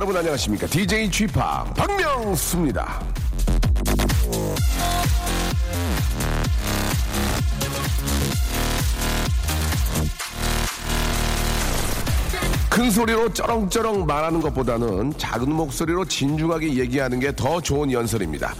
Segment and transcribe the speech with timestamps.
[0.00, 0.66] 여러분 안녕하십니까?
[0.66, 1.34] DJ Chip
[1.76, 3.02] 박명수입니다.
[12.70, 18.54] 큰 소리로 쩌렁쩌렁 말하는 것보다는 작은 목소리로 진중하게 얘기하는 게 더 좋은 연설입니다.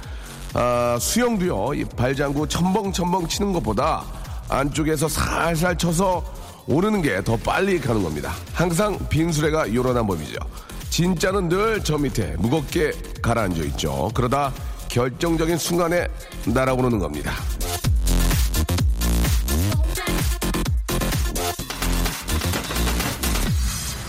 [0.55, 4.05] 아, 수영도요, 이 발장구 첨벙첨벙 치는 것보다
[4.49, 6.23] 안쪽에서 살살 쳐서
[6.67, 8.33] 오르는 게 더 빨리 가는 겁니다.
[8.53, 10.39] 항상 빈수레가 요란한 법이죠.
[10.91, 12.93] 진짜는 늘 저 밑에 무겁게
[13.23, 14.11] 가라앉아 있죠.
[14.13, 14.53] 그러다
[14.89, 16.07] 결정적인 순간에
[16.47, 17.33] 날아오르는 겁니다.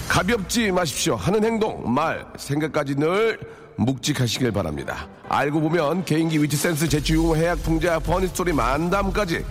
[0.08, 1.16] 가볍지 마십시오.
[1.16, 3.40] 하는 행동, 말, 생각까지 늘
[3.78, 5.08] 묵직하시길 바랍니다.
[5.30, 9.46] 알고 보면 개인기, 위트 센스, 재치, 유머, 해학, 풍자, funny story, 만담까지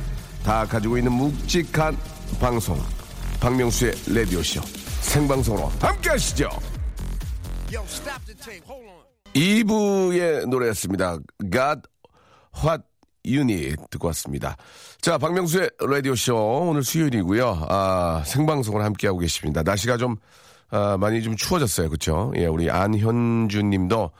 [0.44, 1.96] 다 가지고 있는 묵직한
[2.38, 2.78] 방송.
[3.40, 4.60] 박명수의 라디오쇼.
[5.00, 6.50] 생방송으로 함께 하시죠.
[9.34, 11.18] 2부의 노래였습니다.
[11.52, 11.82] God
[12.64, 12.82] What
[13.24, 14.56] You Need 듣고 왔습니다.
[15.00, 17.66] 자, 박명수의 라디오쇼 오늘 수요일이고요.
[17.68, 19.62] 아, 생방송을 함께하고 계십니다.
[19.62, 20.16] 날씨가 좀
[20.70, 21.88] 아, 많이 좀 추워졌어요.
[21.88, 22.32] 그렇죠?
[22.36, 24.10] 예, 우리 안현주 님도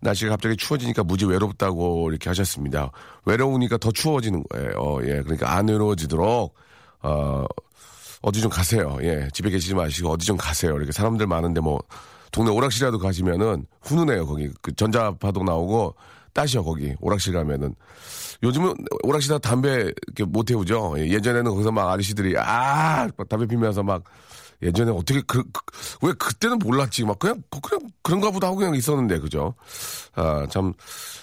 [0.00, 2.90] 날씨가 갑자기 추워지니까 무지 외롭다고 이렇게 하셨습니다.
[3.26, 4.72] 외로우니까 더 추워지는 거예요.
[4.78, 6.54] 어, 예, 그러니까 안 외로워지도록
[7.02, 7.44] 어,
[8.22, 8.96] 어디 좀 가세요.
[9.02, 10.74] 예, 집에 계시지 마시고 어디 좀 가세요.
[10.76, 11.78] 이렇게 사람들 많은데 뭐
[12.34, 14.26] 동네 오락실이라도 가시면은 훈훈해요.
[14.26, 14.50] 거기.
[14.60, 15.94] 그 전자파동 나오고
[16.32, 16.92] 따셔 거기.
[17.00, 17.76] 오락실 가면은.
[18.42, 20.96] 요즘은 오락실다 담배 이렇게 못 태우죠.
[20.98, 24.02] 예, 예전에는 거기서 막 아저씨들이 아 담배 피면서 막
[24.62, 25.60] 예전에 어떻게 그, 그,
[26.02, 27.04] 왜 그때는 몰랐지.
[27.04, 29.54] 막 그냥 그냥 그런가 보다 하고 그냥 있었는데 그죠?
[30.16, 30.72] 아 참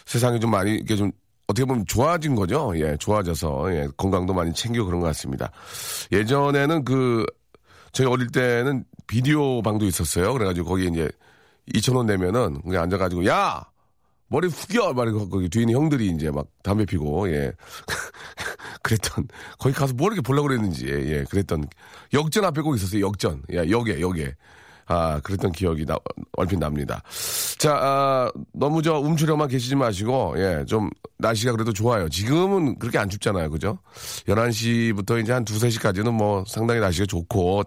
[0.05, 1.11] 세상이 좀 많이 이게 좀
[1.47, 2.71] 어떻게 보면 좋아진 거죠.
[2.77, 3.75] 예 좋아져서.
[3.75, 5.51] 예 건강도 많이 챙겨 그런 것 같습니다.
[6.13, 7.25] 예전에는 그
[7.91, 10.31] 저희 어릴 때는 비디오 방도 있었어요.
[10.31, 11.09] 그래가지고 거기 이제
[11.73, 13.61] 2천 원 내면은 그냥 앉아가지고 야!
[14.29, 14.93] 머리 숙여!
[14.93, 17.51] 말이고 거기 뒤에 있는 형들이 이제 막 담배 피고 예.
[18.83, 19.27] 그랬던
[19.59, 21.67] 거기 가서 뭐 이렇게 보려고 그랬는지 예, 예 그랬던
[22.13, 23.05] 역전 앞에 꼭 있었어요.
[23.05, 23.43] 역전.
[23.53, 24.33] 야 역에 역에.
[24.85, 25.97] 아 그랬던 기억이 나,
[26.37, 27.03] 얼핏 납니다.
[27.57, 32.07] 자 아, 너무 저 움츠려만 계시지 마시고 예 좀 날씨가 그래도 좋아요.
[32.07, 33.49] 지금은 그렇게 안 춥잖아요.
[33.49, 33.77] 그죠?
[34.27, 37.63] 11시부터 이제 한 2, 3시까지는 뭐 상당히 날씨가 좋고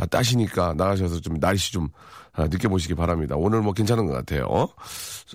[0.00, 1.88] 아, 따시니까 나가셔서 좀 날씨 좀
[2.32, 3.34] 아, 느껴보시기 바랍니다.
[3.36, 4.68] 오늘 뭐 괜찮은 것 같아요.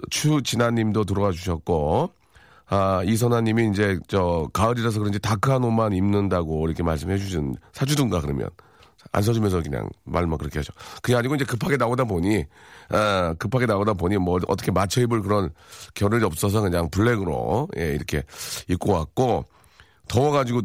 [0.09, 2.09] 추진아님도 들어와 주셨고,
[2.68, 8.50] 아, 이선아님이 이제 저 가을이라서 그런지 다크한 옷만 입는다고 이렇게 말씀해 주신 사주든가 그러면
[9.12, 10.74] 안 사주면서 그냥 말만 그렇게 하죠.
[11.03, 12.44] 그게 아니고 이제 급하게 나오다 보니
[12.90, 15.52] 아, 급하게 나오다 보니 뭐 어떻게 맞춰 입을 그런
[15.94, 18.24] 겨를이 없어서 그냥 블랙으로 예, 이렇게
[18.68, 19.46] 입고 왔고
[20.08, 20.62] 더워가지고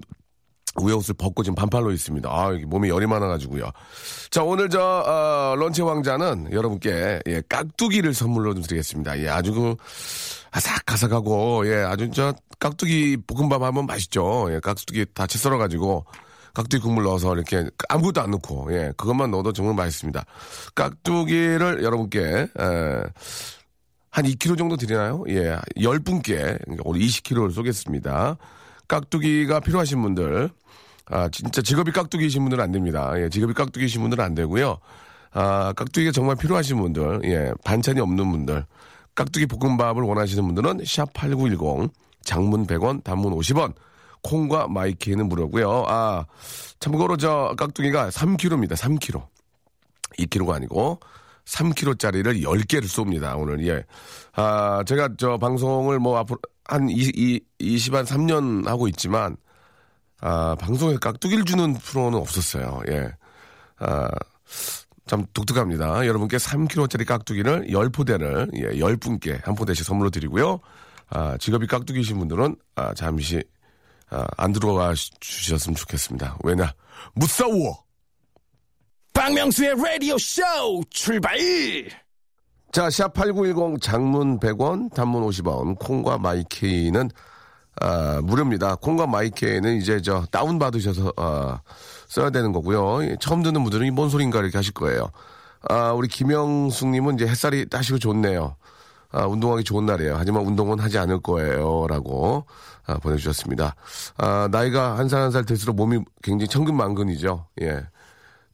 [0.81, 2.29] 위에 옷을 벗고 지금 반팔로 있습니다.
[2.31, 3.71] 아, 몸에 열이 많아가지고요.
[4.31, 9.19] 자, 오늘 저, 어, 런치 왕자는 여러분께, 예, 깍두기를 선물로 좀 드리겠습니다.
[9.21, 9.75] 예, 아주 그,
[10.53, 14.49] 아삭아삭하고, 예, 아주 저, 깍두기 볶음밥 하면 맛있죠.
[14.53, 16.05] 예, 깍두기 다 채 썰어가지고,
[16.55, 20.25] 깍두기 국물 넣어서 이렇게 아무것도 안 넣고, 예, 그것만 넣어도 정말 맛있습니다.
[20.75, 22.47] 깍두기를 여러분께, 에,
[24.13, 25.25] 한 2kg 정도 드리나요?
[25.29, 26.25] 예, 10분께,
[26.65, 28.37] 그러니까 오늘 20kg를 쏘겠습니다.
[28.91, 30.51] 깍두기가 필요하신 분들,
[31.07, 33.13] 아, 진짜 직업이 깍두기이신 분들은 안 됩니다.
[33.17, 34.79] 예, 직업이 깍두기이신 분들은 안 되고요.
[35.33, 38.67] 아, 깍두기가 정말 필요하신 분들, 예, 반찬이 없는 분들,
[39.15, 41.91] 깍두기 볶음밥을 원하시는 분들은 샵8910,
[42.25, 43.75] 장문 100원, 단문 50원,
[44.23, 45.85] 콩과 마이키는 무료고요.
[45.87, 46.27] 아,
[46.81, 48.73] 참고로 저 깍두기가 3kg입니다.
[48.73, 49.25] 3kg.
[50.19, 50.99] 2kg가 아니고
[51.51, 53.39] 3kg짜리를 10개를 쏩니다.
[53.39, 53.85] 오늘 예.
[54.35, 59.37] 아, 제가 저 방송을 뭐 앞으로 한 20, 20, 한 3년 하고 있지만
[60.21, 62.81] 아, 방송에 깍두기를 주는 프로는 없었어요.
[62.89, 63.13] 예.
[63.79, 64.09] 아,
[65.07, 66.07] 참 독특합니다.
[66.07, 70.61] 여러분께 3kg짜리 깍두기를 10포대를, 예, 10분께 한 포대씩 선물로 드리고요.
[71.09, 73.43] 아, 직업이 깍두기신 분들은, 아, 잠시,
[74.11, 76.39] 아, 안 들어가 주셨으면 좋겠습니다.
[76.45, 76.73] 왜냐?
[77.15, 77.90] 무싸워!
[79.21, 80.43] 박명수의 라디오 쇼
[80.89, 81.37] 출발!
[82.73, 87.11] 자, 샵8910 장문 100원, 단문 50원, 콩과 마이케이는
[87.83, 88.77] 아, 무료입니다.
[88.77, 91.61] 콩과 마이케이는 이제 저 다운 받으셔서 아,
[92.09, 93.05] 써야 되는 거고요.
[93.05, 95.11] 예, 처음 듣는 분들은 이뭔 소린가 이렇게 하실 거예요.
[95.69, 98.57] 아, 우리 김영숙님은 이제 햇살이 따시고 좋네요.
[99.13, 100.15] 아, 운동하기 좋은 날이에요.
[100.17, 101.87] 하지만 운동은 하지 않을 거예요.
[101.91, 102.47] 라고
[102.87, 103.75] 아, 보내주셨습니다.
[104.17, 107.49] 아, 나이가 한 살 한 살 들수록 몸이 굉장히 천근만근이죠.
[107.61, 107.83] 예.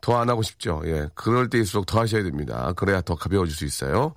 [0.06, 0.82] 더 안 하고 싶죠.
[0.84, 1.08] 예.
[1.16, 2.72] 그럴 때일수록 더 하셔야 됩니다.
[2.76, 4.14] 그래야 더 가벼워질 수 있어요.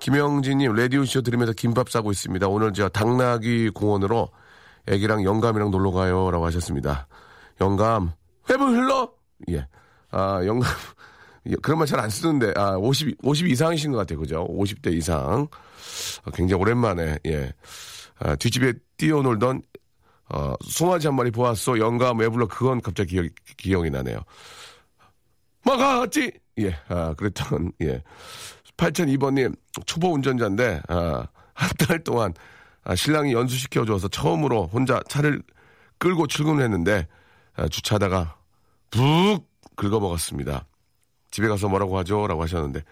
[0.00, 2.48] 김영진님, 라디오쇼 들으면서 김밥 싸고 있습니다.
[2.48, 4.28] 오늘 저 당나귀 공원으로
[4.88, 6.32] 애기랑 영감이랑 놀러 가요.
[6.32, 7.06] 라고 하셨습니다.
[7.60, 8.10] 영감,
[8.48, 9.12] 회분 흘러?
[9.50, 9.68] 예.
[10.10, 10.68] 아, 영감.
[11.46, 14.18] 예, 그런 말 잘 안 쓰는데, 아, 50, 50 이상이신 것 같아요.
[14.18, 14.48] 그죠?
[14.50, 15.46] 50대 이상.
[16.24, 17.52] 아, 굉장히 오랜만에, 예.
[18.18, 19.62] 아, 뒷집에 뛰어놀던,
[20.34, 21.78] 어, 송아지 한 마리 보았어.
[21.78, 22.48] 영감 왜 불러?
[22.48, 24.18] 그건 갑자기 기억, 기억이 나네요.
[25.64, 26.32] 막았지!
[26.60, 28.02] 예, 아, 그랬던, 예.
[28.76, 29.54] 8002번님,
[29.86, 32.32] 초보 운전자인데, 아, 한 달 동안,
[32.82, 35.42] 아, 신랑이 연수시켜줘서 처음으로 혼자 차를
[35.98, 37.06] 끌고 출근을 했는데,
[37.54, 38.36] 아, 주차하다가,
[38.90, 39.48] 북!
[39.76, 40.66] 긁어먹었습니다.
[41.30, 42.26] 집에 가서 뭐라고 하죠?
[42.26, 42.82] 라고 하셨는데,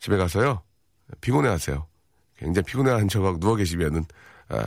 [0.00, 0.62] 집에 가서요,
[1.20, 1.86] 피곤해 하세요.
[2.36, 4.04] 굉장히 피곤해하는 척하고 누워 계시면은,
[4.48, 4.64] 아,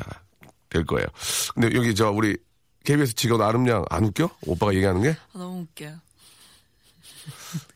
[0.70, 1.06] 될 거예요.
[1.54, 2.38] 근데 여기 저, 우리,
[2.86, 4.30] KBS 직원 아름양 안 웃겨?
[4.48, 5.10] 오빠가 얘기하는 게?
[5.34, 5.98] 아, 너무 웃겨요.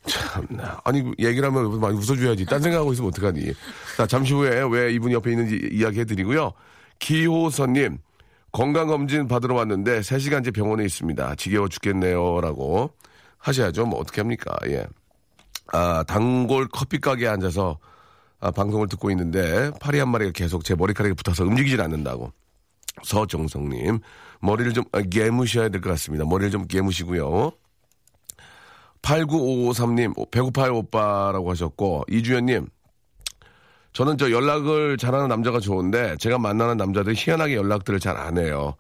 [0.06, 0.82] 참나.
[0.84, 2.46] 아니, 얘기를 하면 많이 웃어줘야지.
[2.46, 3.54] 딴 생각하고 있으면 어떡하니.
[3.98, 6.52] 자, 잠시 후에 왜 이분이 옆에 있는지 이야기 해드리고요.
[7.00, 7.98] 기호선님,
[8.52, 11.36] 건강검진 받으러 왔는데 3시간째 병원에 있습니다.
[11.36, 12.42] 지겨워 죽겠네요.
[12.42, 12.92] 라고
[13.38, 13.86] 하셔야죠.
[13.86, 14.56] 뭐, 어떻게 합니까?
[14.68, 14.86] 예.
[15.72, 17.80] 아, 단골 커피 가게에 앉아서
[18.40, 22.32] 아, 방송을 듣고 있는데 파리 한 마리가 계속 제 머리카락에 붙어서 움직이질 않는다고.
[23.04, 24.00] 서정성님,
[24.42, 26.26] 머리를 좀 아, 개무셔야 될 것 같습니다.
[26.26, 27.52] 머리를 좀 개무시고요.
[29.04, 32.68] 8953님, 배고파요, 오빠라고 하셨고, 이주연님,
[33.92, 38.76] 저는 저 연락을 잘하는 남자가 좋은데, 제가 만나는 남자들이 희한하게 연락들을 잘 안 해요.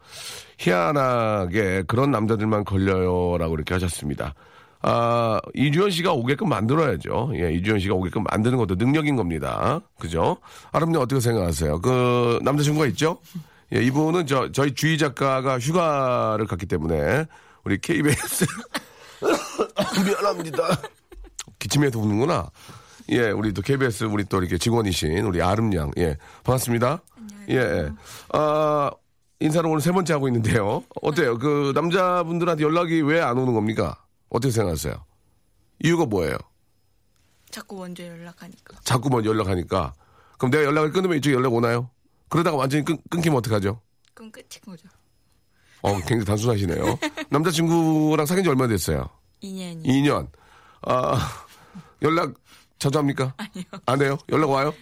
[0.57, 3.37] 희한하게 그런 남자들만 걸려요.
[3.37, 4.33] 라고 이렇게 하셨습니다.
[4.81, 7.31] 아, 이주연 씨가 오게끔 만들어야죠.
[7.35, 9.79] 예, 이주연 씨가 오게끔 만드는 것도 능력인 겁니다.
[9.99, 10.37] 그죠?
[10.71, 11.79] 아름님 어떻게 생각하세요?
[11.81, 13.19] 그, 남자친구가 있죠?
[13.75, 17.25] 예, 이분은 저, 저희 주희 작가가 휴가를 갔기 때문에,
[17.65, 18.45] 우리 KBS,
[20.03, 20.63] 미안합니다.
[21.59, 22.49] 기침해서 우는구나.
[23.09, 25.91] 예, 우리 또 KBS 우리 또 이렇게 직원이신 우리 아름양.
[25.97, 27.01] 예, 반갑습니다.
[27.49, 27.89] 예, 예.
[28.31, 28.89] 아,
[29.39, 30.83] 인사를 오늘 세 번째 하고 있는데요.
[31.01, 31.37] 어때요?
[31.37, 34.03] 그 남자분들한테 연락이 왜 안 오는 겁니까?
[34.29, 34.93] 어떻게 생각하세요?
[35.83, 36.37] 이유가 뭐예요?
[37.51, 38.77] 자꾸 먼저 연락하니까.
[38.83, 39.93] 자꾸 먼저 연락하니까.
[40.37, 41.89] 그럼 내가 연락을 끊으면 이쪽에 연락 오나요?
[42.29, 43.79] 그러다가 완전히 끊, 끊기면 어떡하죠?
[44.13, 44.87] 그럼 끝인 거죠.
[45.81, 46.97] 어, 굉장히 단순하시네요.
[47.29, 49.09] 남자친구랑 사귄 지 얼마나 됐어요?
[49.43, 49.85] 2년이.
[49.85, 50.27] 2년.
[50.83, 51.45] 아,
[52.01, 52.33] 연락
[52.79, 53.33] 자주 합니까?
[53.37, 53.63] 아니요.
[53.85, 54.17] 안 해요?
[54.31, 54.73] 연락 와요?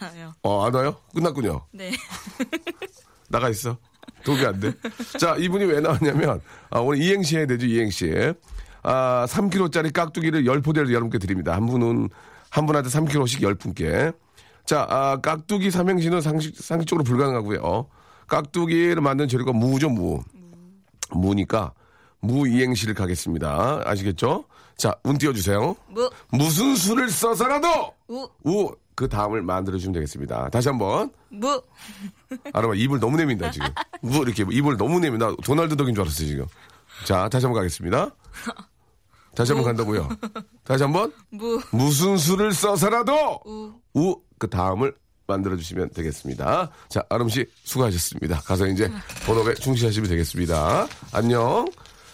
[0.00, 0.32] 아니요.
[0.42, 0.96] 어, 안 와요?
[1.14, 1.66] 끝났군요.
[1.72, 1.92] 네.
[3.28, 3.76] 나가 있어.
[4.24, 4.72] 도움이 안 돼.
[5.18, 8.12] 자, 이분이 왜 나왔냐면, 아, 오늘 이행시 해야 되죠, 이행시.
[8.82, 11.54] 아, 3kg짜리 깍두기를 10포대를 여러분께 드립니다.
[11.54, 12.08] 한 분은,
[12.50, 14.16] 한 분한테 3kg씩 10분께.
[14.64, 17.88] 자, 아, 깍두기 삼행시는 상식, 상식적으로 불가능하고요.
[18.26, 20.22] 깍두기를 만든 재료가 무죠, 무.
[21.10, 21.72] 무니까,
[22.20, 23.82] 무 이행시를 가겠습니다.
[23.84, 24.44] 아시겠죠?
[24.76, 25.76] 자, 운 띄워주세요.
[25.88, 27.92] 무, 무슨 수를 써서라도!
[28.08, 30.48] 우, 우, 그 다음을 만들어주시면 되겠습니다.
[30.50, 31.10] 다시 한 번.
[31.30, 31.60] 무.
[32.52, 33.68] 알아봐, 입을 너무 내민다, 지금.
[34.02, 35.32] 뭐, 이렇게 입을 너무 내민다.
[35.44, 36.46] 도날드 덕인 줄 알았어요, 지금.
[37.04, 38.10] 자, 다시 한 번 가겠습니다.
[39.34, 40.08] 다시 한 번 간다고요.
[40.64, 41.12] 다시 한 번.
[41.30, 43.72] 무, 무슨 수를 써서라도 우.
[43.94, 44.94] 우, 그 다음을
[45.26, 46.70] 만들어주시면 되겠습니다.
[46.88, 48.40] 자, 아름 씨, 수고하셨습니다.
[48.42, 48.90] 가서 이제
[49.26, 50.86] 본업에 충실하시면 되겠습니다.
[51.12, 51.66] 안녕.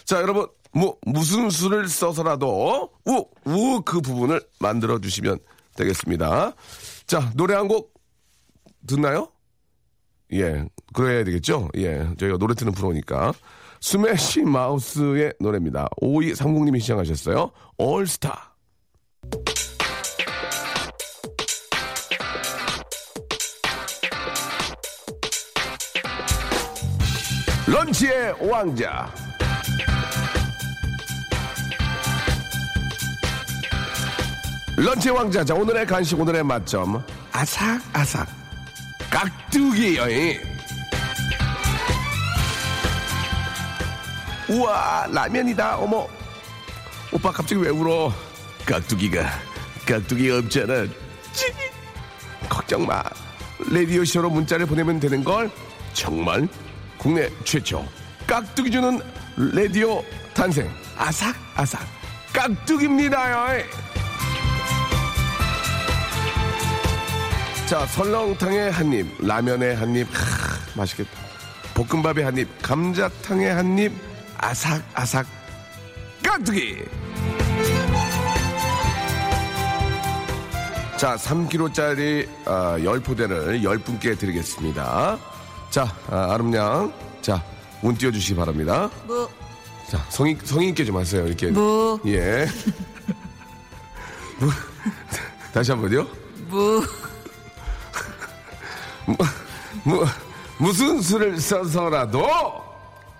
[0.05, 5.39] 자, 여러분, 뭐, 무슨 수를 써서라도 우, 우, 그 부분을 만들어 주시면
[5.75, 6.53] 되겠습니다.
[7.05, 7.93] 자, 노래 한 곡
[8.87, 9.29] 듣나요?
[10.33, 11.69] 예, 그래야 되겠죠?
[11.77, 13.33] 예, 저희가 노래 듣는 프로니까.
[13.81, 15.87] 스매시 마우스의 노래입니다.
[16.01, 17.51] 5230님이 시청하셨어요.
[17.77, 18.53] 올스타.
[27.67, 29.13] 런치의 왕자.
[34.75, 35.43] 런치의 왕자.
[35.43, 37.03] 자, 오늘의 간식, 오늘의 맛점.
[37.31, 38.27] 아삭아삭.
[39.09, 40.39] 깍두기 여행.
[44.49, 45.77] 우와, 라면이다.
[45.77, 46.07] 어머.
[47.11, 48.11] 오빠 갑자기 왜 울어?
[48.65, 49.29] 깍두기가,
[49.85, 50.85] 깍두기가 없잖아.
[51.31, 51.45] 찌.
[52.49, 53.03] 걱정 마.
[53.69, 55.49] 레디오 쇼로 문자를 보내면 되는 걸
[55.93, 56.47] 정말
[56.97, 57.85] 국내 최초
[58.27, 58.99] 깍두기 주는
[59.37, 60.03] 레디오
[60.33, 61.81] 탄생 아삭 아삭
[62.33, 63.63] 깍두기입니다요.
[67.67, 70.07] 자 설렁탕에 한 입 라면에 한입
[70.75, 71.09] 맛있겠다.
[71.73, 73.91] 볶음밥에 한 입 감자탕에 한 입
[74.37, 75.25] 아삭 아삭
[76.21, 76.83] 깍두기.
[80.97, 85.17] 자, 3kg짜리 아, 10포대를 10분께 드리겠습니다.
[85.69, 86.93] 자, 아, 아름양.
[87.21, 87.43] 자,
[87.81, 88.89] 운 띄워주시기 바랍니다.
[89.05, 89.27] 무,
[89.89, 90.37] 자, 성의
[90.69, 91.25] 있게 좀 하세요.
[91.27, 91.47] 이렇게.
[91.51, 91.99] 무.
[92.07, 92.47] 예.
[95.53, 96.07] 다시 한 번요.
[96.47, 96.81] 무,
[99.83, 100.05] 무,
[100.57, 102.27] 무슨 수를 써서라도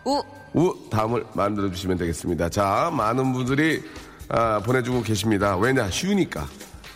[0.06, 0.22] 우,
[0.54, 2.50] 우 다음을 만들어 주시면 되겠습니다.
[2.50, 3.84] 자, 많은 분들이
[4.30, 5.56] 아, 보내주고 계십니다.
[5.58, 5.90] 왜냐?
[5.90, 6.48] 쉬우니까.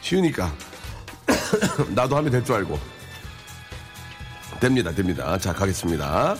[0.01, 0.51] 쉬우니까.
[1.93, 2.79] 나도 하면 될 줄 알고.
[4.59, 5.37] 됩니다, 됩니다.
[5.37, 6.35] 자, 가겠습니다.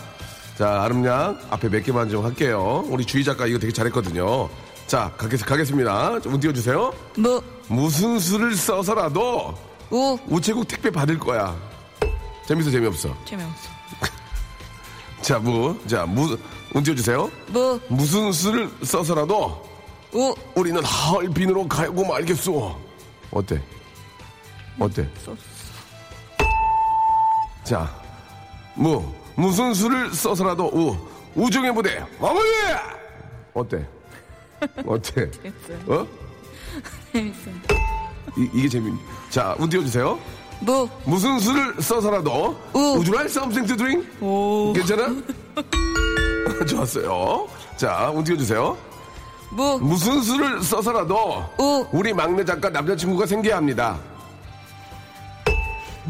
[0.58, 2.84] 자, 아름양 앞에 몇 개만 좀 할게요.
[2.88, 4.50] 우리 주희 작가 이거 되게 잘했거든요.
[4.88, 6.20] 자, 가겠, 가겠습니다.
[6.26, 6.94] 운 띄워주세요.
[7.18, 9.54] 무, 무슨 수를 써서라도
[9.92, 10.18] 우.
[10.28, 11.56] 우체국 택배 받을 거야.
[12.48, 13.14] 재밌어, 재미없어.
[13.26, 13.70] 재미없어.
[15.22, 15.78] 자, 무.
[15.86, 16.38] 자, 무,
[16.74, 17.30] 운 띄워 주세요.
[17.48, 19.62] 무, 무슨 수를 써서라도
[20.14, 20.34] 우.
[20.56, 22.80] 우리는 하얼빈으로 가고 말겠소.
[23.32, 23.62] 어때?
[24.80, 25.10] 어때?
[27.66, 27.94] 자,
[28.76, 29.04] 무
[29.36, 30.96] 무슨 수를 써서라도 우
[31.36, 32.48] 우정의 무대 어머니
[33.54, 33.86] 어때?
[34.88, 35.30] 어때?
[35.32, 35.80] 재밌어요.
[35.88, 36.08] 어?
[37.12, 37.56] 재밌어요.
[38.38, 38.94] 이, 이게 재밌.
[39.30, 40.18] 자, 운 띄워 주세요.
[40.60, 42.80] 무, 무슨 수를 써서라도 우.
[42.80, 44.08] Would you like something to drink?
[44.22, 44.74] 오.
[44.74, 45.16] 괜찮아?
[46.68, 47.48] 좋았어요.
[47.78, 48.76] 자, 운 띄워주세요.
[49.52, 51.86] 무, 무슨 수를 써서라도 우.
[51.92, 53.98] 우리 막내 작가 남자친구가 생겨야 합니다.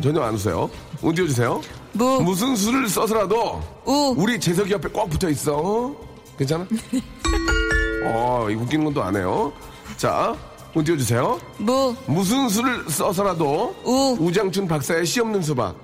[0.02, 0.70] 전혀 안 웃어요.
[1.02, 1.62] 운 띄워주세요.
[1.94, 4.14] 무, 무슨 수를 써서라도 우.
[4.18, 5.94] 우리 재석이 옆에 꼭 붙어 있어.
[6.38, 6.66] 괜찮아?
[8.06, 9.52] 어, 웃기는 건 또 안 해요.
[9.98, 10.34] 자,
[10.78, 11.40] 운 띄워주세요.
[11.58, 14.16] 무, 무슨 수를 써서라도 우.
[14.20, 15.76] 우장춘 박사의 시 없는 수박.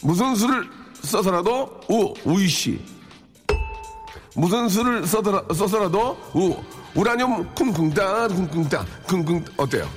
[0.00, 0.70] 무슨 수를
[1.02, 2.80] 써서라도 우 우이씨.
[4.36, 6.54] 무슨 수를 써더라, 써서라도 우
[6.94, 9.90] 우라늄 쿵쿵따 쿵쿵따 쿵쿵 어때요?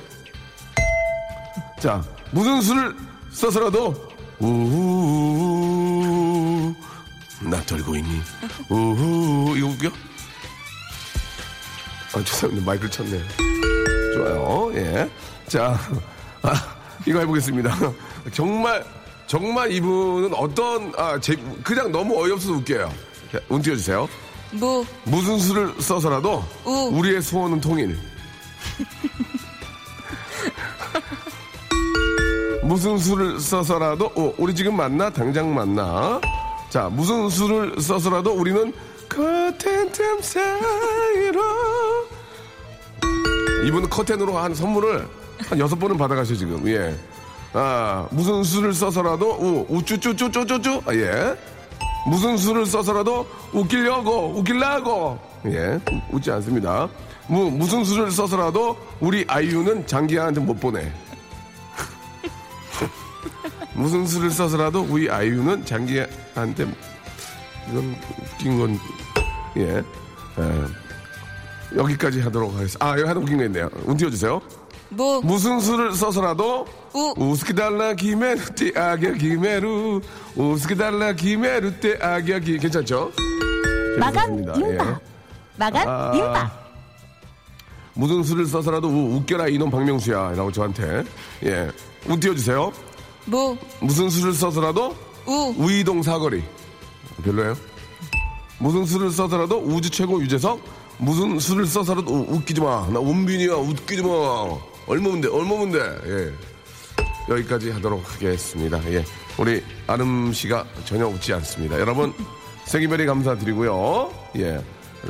[1.79, 2.95] 자 무슨 수를
[3.31, 3.93] 써서라도
[4.39, 4.81] 우나
[7.67, 8.21] 떨고 있니?
[8.69, 9.91] 우후 이거 웃겨?
[12.15, 13.21] 아 죄송합니다 마이크를 쳤네.
[14.13, 14.71] 좋아요.
[14.75, 15.09] 예.
[15.47, 15.77] 자,
[16.41, 16.53] 아,
[17.05, 17.75] 이거 해보겠습니다.
[18.31, 18.85] 정말,
[19.27, 22.91] 정말 이분은 어떤, 아, 제, 그냥 너무 어이없어서 웃겨요.
[23.31, 24.07] 자, 운 띄워주세요.
[24.51, 26.89] 무, 무슨 수를 써서라도 우.
[26.93, 27.97] 우리의 소원은 통일.
[32.61, 35.09] 무슨 수를 써서라도, 어, 우리 지금 만나?
[35.09, 36.21] 당장 만나.
[36.69, 38.73] 자, 무슨 수를 써서라도 우리는
[39.15, 41.41] 커튼 틈 사이로
[43.67, 45.07] 이분은 커튼으로 한 선물을
[45.49, 46.95] 한 여섯 번은 받아가셔 지금 예.
[47.53, 51.35] 아 무슨 수를 써서라도 우 우쭈쭈쭈쭈쭈쭈 아, 예.
[52.07, 56.89] 무슨 수를 써서라도 웃기려고 웃길라고 예 우- 웃지 않습니다.
[57.27, 60.91] 무 무슨 수를 써서라도 우리 아이유는 장기한테 못 보내.
[63.73, 66.67] 무슨 수를 써서라도 우리 아이유는 장기한테
[67.69, 67.95] 이건
[68.33, 68.79] 웃긴 건
[69.57, 69.83] 예.
[70.39, 71.77] 예.
[71.77, 72.85] 여기까지 하도록 하겠습니다.
[72.85, 73.69] 아, 여기 하나 웃긴 거 있네요.
[73.85, 74.41] 운 띄워주세요.
[74.89, 77.13] 무, 무슨 수를 써서라도 우.
[77.17, 80.01] 우스키달라 기메루 띠 아기야 기메루
[80.35, 83.11] 우스키달라 기메루 띠 아기야 기 괜찮죠?
[83.99, 84.37] 마감.
[84.39, 84.61] 임박.
[84.61, 84.77] 예.
[85.57, 86.11] 마감 아.
[86.13, 86.63] 임박.
[87.95, 91.03] 무슨 수를 써서라도 우- 웃겨라 이놈 박명수야 라고 저한테
[91.45, 91.71] 예.
[92.07, 92.71] 운 띄워주세요.
[93.25, 94.95] 무, 무슨 수를 써서라도
[95.25, 95.53] 우.
[95.57, 96.43] 우이동 사거리
[97.23, 97.55] 별로예요?
[98.59, 100.61] 무슨 수를 써서라도 우주 최고 유재석
[100.97, 104.09] 무슨 수를 써서라도 우- 웃기지 마 나 원빈이야 웃기지 마
[104.87, 106.33] 얼마면 돼 얼마면 돼 예.
[107.33, 109.03] 여기까지 하도록 하겠습니다 예.
[109.37, 112.13] 우리 아름 씨가 전혀 웃지 않습니다 여러분
[112.65, 114.63] 생일별이 감사드리고요 예.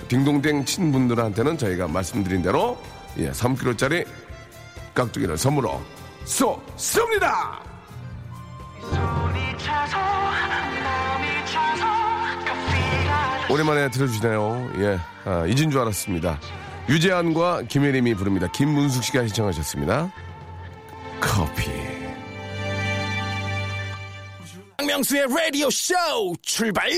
[0.07, 2.77] 딩동댕 친 분들한테는 저희가 말씀드린 대로
[3.17, 3.29] 예.
[3.31, 4.05] 3kg짜리
[4.95, 5.81] 깍두기를 선물로
[6.25, 7.61] 쏘 쏩니다
[13.53, 14.71] 오랜만에 들어주시네요.
[14.79, 16.39] 예, 아, 잊은 줄 알았습니다.
[16.89, 18.47] 유재한과 김혜림이 부릅니다.
[18.51, 20.11] 김문숙 씨가 신청하셨습니다.
[21.21, 21.69] 커피.
[24.75, 25.93] 박명수의 라디오 쇼
[26.41, 26.89] 출발!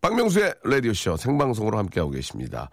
[0.00, 2.70] 박명수의 라디오 쇼 생방송으로 함께하고 계십니다.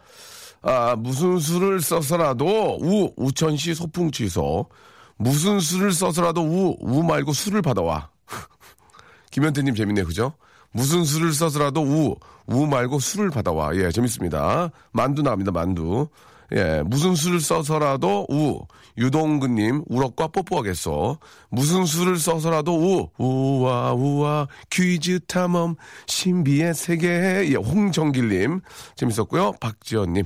[0.62, 4.70] 아, 무슨 수를 써서라도 우, 우천시 소풍 취소.
[5.18, 8.10] 무슨 수를 써서라도 우, 우 말고 수를 받아와.
[9.32, 10.36] 김현태님 재밌네, 그죠?
[10.72, 12.16] 무슨 수를 써서라도 우,
[12.48, 13.76] 우 말고 수를 받아와.
[13.76, 14.72] 예, 재밌습니다.
[14.92, 16.08] 만두 나옵니다, 만두.
[16.56, 18.66] 예, 무슨 수를 써서라도 우,
[18.98, 21.20] 유동근님, 우럭과 뽀뽀하겠어.
[21.50, 25.76] 무슨 수를 써서라도 우, 우와, 우와, 퀴즈 탐험,
[26.08, 27.08] 신비의 세계.
[27.52, 28.62] 예, 홍정길님,
[28.96, 29.54] 재밌었고요.
[29.60, 30.26] 박지연님,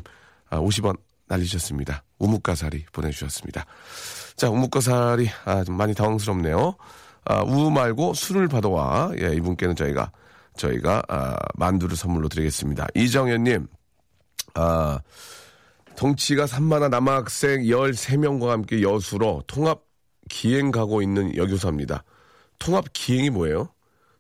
[0.50, 0.98] 아, 50원
[1.28, 2.04] 날리셨습니다.
[2.20, 3.66] 우뭇가사리 보내주셨습니다.
[4.36, 6.76] 자, 우뭇가사리, 아, 좀 많이 당황스럽네요.
[7.26, 9.12] 아, 우 말고 술을 받아와.
[9.20, 10.12] 예, 이분께는 저희가,
[10.58, 12.88] 저희가, 아, 만두를 선물로 드리겠습니다.
[12.96, 13.68] 이정현님,
[14.56, 15.00] 아,
[15.96, 19.84] 덩치가 산만한 남학생 13명과 함께 여수로 통합
[20.30, 22.04] 기행 가고 있는 여교사입니다.
[22.60, 23.70] 통합 기행이 뭐예요?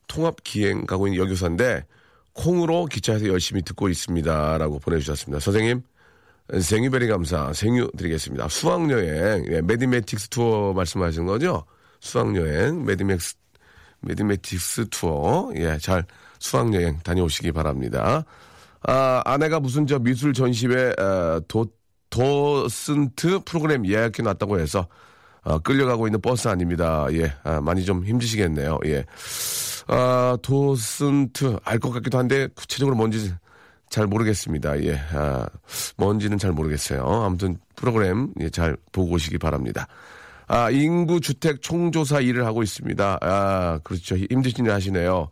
[0.08, 1.86] 통합 기행 가고 있는 여교사인데
[2.34, 4.58] 콩으로 기차에서 열심히 듣고 있습니다.
[4.58, 5.40] 라고 보내주셨습니다.
[5.40, 5.82] 선생님,
[6.60, 8.48] thank you very 감사, thank you 드리겠습니다.
[8.50, 11.63] 수학여행, 예, mathematics tour 말씀하시는 거죠?
[12.00, 13.36] 수학여행, mathematics,
[14.03, 16.05] mathematics tour, 예, 잘
[16.39, 18.24] 수학여행 다녀오시기 바랍니다.
[18.86, 21.65] 아, 아내가 무슨 저 미술 전시회, 어, 도,
[22.10, 24.88] 도슨트 프로그램 예약해 놨다고 해서,
[25.43, 27.07] 어, 끌려가고 있는 버스 아닙니다.
[27.12, 28.79] 예, 아, 많이 좀 힘드시겠네요.
[28.86, 29.05] 예.
[29.88, 33.33] 아, 도슨트, 알 것 같기도 한데, 구체적으로 뭔지
[33.89, 34.81] 잘 모르겠습니다.
[34.83, 35.48] 예, 아,
[35.98, 37.03] 뭔지는 잘 모르겠어요.
[37.05, 39.88] 아무튼 프로그램 예, 잘 보고 오시기 바랍니다.
[40.48, 43.20] 아, 인구 주택 총조사 일을 하고 있습니다.
[43.22, 44.16] 아, 그렇죠.
[44.18, 45.30] 힘드신 일 하시네요.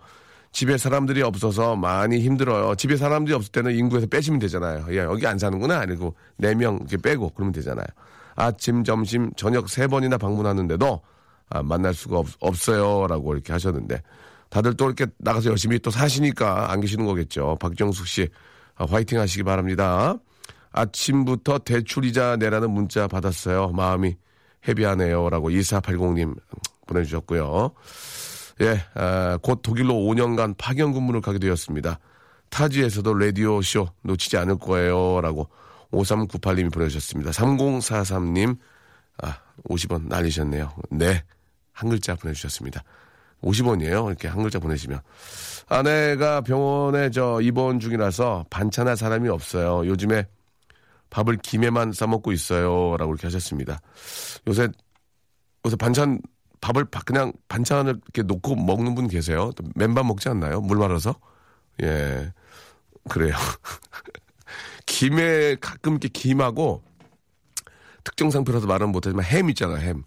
[0.51, 2.75] 집에 사람들이 없어서 많이 힘들어요.
[2.75, 4.85] 집에 사람들이 없을 때는 인구에서 빼시면 되잖아요.
[4.89, 5.79] 예, 여기 안 사는구나.
[5.79, 7.85] 아니고 네명 이렇게 빼고 그러면 되잖아요.
[8.35, 11.01] 아침, 점심, 저녁 세 번이나 방문하는데도
[11.49, 14.01] 아, 만날 수가 없, 없어요 라고 이렇게 하셨는데
[14.49, 17.57] 다들 또 이렇게 나가서 열심히 또 사시니까 안 계시는 거겠죠.
[17.59, 18.29] 박정숙 씨
[18.75, 20.15] 아, 화이팅 하시기 바랍니다.
[20.73, 23.69] 아침부터 대출이자 내라는 문자 받았어요.
[23.69, 24.15] 마음이
[24.67, 26.35] 헤비하네요라고 2480님
[26.87, 27.71] 보내주셨고요.
[28.61, 31.99] 예, 아, 곧 독일로 5년간 파견 근무를 가게 되었습니다.
[32.49, 35.21] 타지에서도 라디오 쇼 놓치지 않을 거예요.
[35.21, 35.49] 라고
[35.91, 37.31] 5398님이 보내주셨습니다.
[37.31, 38.57] 3043님,
[39.23, 39.37] 아,
[39.67, 40.71] 50원 날리셨네요.
[40.91, 41.23] 네.
[41.71, 42.83] 한 글자 보내주셨습니다.
[43.43, 44.07] 50원이에요.
[44.07, 44.99] 이렇게 한 글자 보내시면.
[45.67, 49.87] 아내가 병원에 저 입원 중이라서 반찬할 사람이 없어요.
[49.87, 50.27] 요즘에
[51.11, 52.97] 밥을 김에만 싸먹고 있어요.
[52.97, 53.79] 라고 이렇게 하셨습니다.
[54.47, 54.69] 요새,
[55.65, 56.19] 요새 반찬,
[56.61, 59.51] 밥을 바- 그냥 반찬을 이렇게 놓고 먹는 분 계세요?
[59.55, 60.61] 또 맨밥 먹지 않나요?
[60.61, 61.15] 물 말아서?
[61.83, 62.33] 예.
[63.09, 63.35] 그래요.
[64.85, 66.83] 김에 가끔 이렇게 김하고
[68.03, 70.03] 특정 상표라서 말은 못하지만 햄 있잖아, 햄.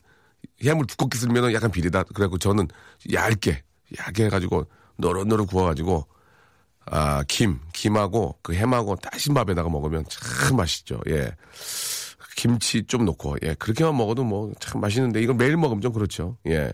[0.65, 2.05] 햄을 두껍게 쓸면 약간 비리다.
[2.05, 2.69] 그래갖고 저는
[3.13, 3.63] 얇게,
[3.99, 6.07] 얇게 해가지고 노릇노릇 구워가지고
[6.87, 11.01] 아, 김, 김하고 그 햄하고 따신 밥에다가 먹으면 참 맛있죠.
[11.09, 11.31] 예.
[12.37, 13.55] 김치 좀 넣고, 예.
[13.55, 16.37] 그렇게만 먹어도 뭐 참 맛있는데 이걸 매일 먹으면 좀 그렇죠.
[16.47, 16.73] 예.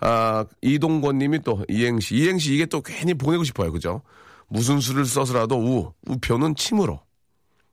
[0.00, 2.14] 아, 이동권 님이 또 이행시.
[2.16, 3.72] 이행시 이게 또 괜히 보내고 싶어요.
[3.72, 4.02] 그죠?
[4.48, 7.00] 무슨 수를 써서라도 우, 우표는 침으로.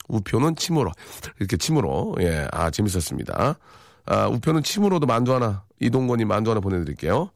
[0.08, 0.92] 우표는 침으로.
[1.40, 2.16] 이렇게 침으로.
[2.22, 2.48] 예.
[2.52, 3.58] 아, 재밌었습니다.
[4.06, 7.32] 아, 우표는 침으로도 만두 하나, 이동권님 만두 하나 보내드릴게요.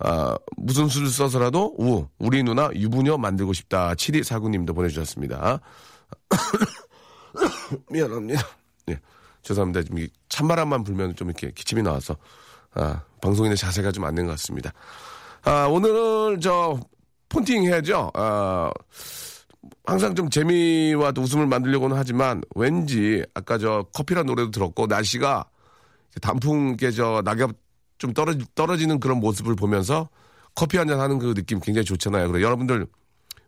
[0.00, 3.94] 아, 무슨 수를 써서라도 우, 우리 누나 유부녀 만들고 싶다.
[3.94, 5.60] 7249님도 보내주셨습니다.
[7.90, 8.42] 미안합니다.
[8.90, 9.00] 예.
[9.42, 9.80] 죄송합니다.
[9.96, 12.16] 이 찬바람만 불면 좀 이렇게 기침이 나와서,
[12.74, 14.72] 아, 방송인의 자세가 좀 안 된 것 같습니다.
[15.42, 16.78] 아, 오늘은 저,
[17.28, 18.10] 폰팅 해야죠.
[18.14, 18.70] 아,
[19.84, 25.44] 항상 좀 재미와 또 웃음을 만들려고는 하지만 왠지 아까 저 커피란 노래도 들었고 날씨가
[26.22, 27.50] 단풍에 저 낙엽
[28.00, 30.08] 좀 떨어지, 떨어지는 그런 모습을 보면서
[30.56, 32.32] 커피 한 잔 하는 그 느낌 굉장히 좋잖아요.
[32.32, 32.86] 그래 여러분들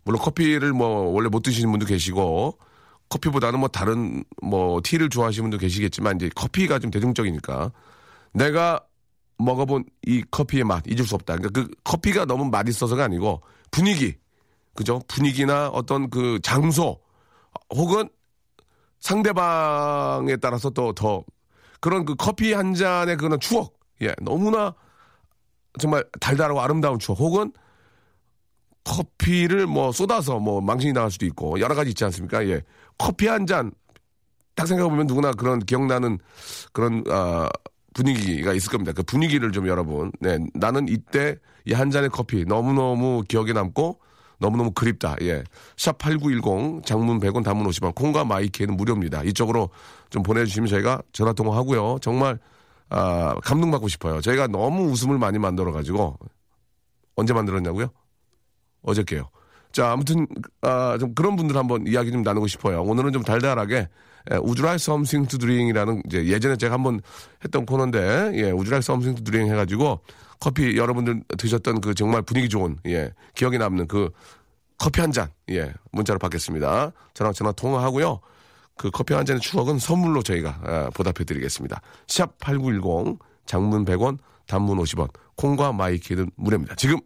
[0.04, 2.58] 물론 커피를 뭐 원래 못 드시는 분도 계시고
[3.08, 7.72] 커피보다는 뭐 다른 뭐 티를 좋아하시는 분도 계시겠지만 이제 커피가 좀 대중적이니까
[8.34, 8.80] 내가
[9.38, 11.36] 먹어본 이 커피의 맛 잊을 수 없다.
[11.36, 14.14] 그러니까 그 커피가 너무 맛있어서가 아니고 분위기
[14.74, 15.00] 그죠?
[15.08, 17.00] 분위기나 어떤 그 장소
[17.74, 18.08] 혹은
[19.00, 21.24] 상대방에 따라서 또 더
[21.80, 24.74] 그런 그 커피 한 잔의 그런 추억 예 너무나
[25.78, 27.52] 정말 달달하고 아름다운 추억 혹은
[28.84, 32.46] 커피를 뭐 쏟아서 뭐 망신이 나갈 수도 있고 여러 가지 있지 않습니까?
[32.48, 32.62] 예
[32.98, 33.72] 커피 한 잔
[34.54, 36.18] 딱 생각해보면 누구나 그런 기억나는
[36.72, 37.48] 그런 아
[37.94, 38.92] 분위기가 있을 겁니다.
[38.92, 41.36] 그 분위기를 좀 여러분 네 나는 이때
[41.66, 43.98] 이 한 잔의 커피 너무너무 기억에 남고
[44.38, 45.16] 너무너무 그립다.
[45.22, 45.44] 예.
[45.76, 49.22] 샵8910 장문 100원 단문 50원 콩과 마이키는 무료입니다.
[49.22, 49.70] 이쪽으로
[50.10, 51.98] 좀 보내주시면 저희가 전화 통화하고요.
[52.02, 52.38] 정말
[52.94, 54.20] 아, 감동받고 싶어요.
[54.20, 56.18] 저희가 너무 웃음을 많이 만들어가지고
[57.16, 57.88] 언제 만들었냐고요?
[58.82, 59.30] 어저께요.
[59.72, 60.26] 자, 아무튼
[60.60, 62.82] 아, 좀 그런 분들 한번 이야기 좀 나누고 싶어요.
[62.82, 63.88] 오늘은 좀 달달하게
[64.30, 67.00] 예, like something to drink이라는 이제 예전에 제가 한번
[67.42, 70.00] 했던 코너인데 예, like something to drink 해가지고
[70.38, 74.10] 커피 여러분들 드셨던 그 정말 분위기 좋은 예, 기억에 남는 그
[74.76, 76.92] 커피 한 잔, 예, 문자로 받겠습니다.
[77.14, 78.20] 저랑 전화 통화하고요.
[78.76, 81.80] 그 커피 한 잔의 추억은 선물로 저희가 아, 보답해 드리겠습니다.
[82.06, 86.74] 샵 8910 장문 100원, 단문 50원, 콩과 마이키는 무료입니다.
[86.76, 86.98] 지금